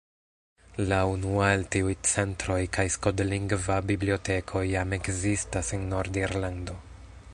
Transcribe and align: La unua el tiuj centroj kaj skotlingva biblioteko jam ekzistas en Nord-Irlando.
La 0.91 0.99
unua 1.09 1.49
el 1.57 1.65
tiuj 1.75 1.93
centroj 2.11 2.57
kaj 2.77 2.85
skotlingva 2.95 3.77
biblioteko 3.93 4.65
jam 4.73 4.97
ekzistas 4.99 5.71
en 5.79 5.87
Nord-Irlando. 5.93 6.81